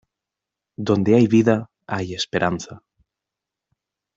Donde 0.79 1.13
hay 1.13 1.27
vida 1.27 1.69
hay 1.85 2.15
esperanza. 2.15 2.81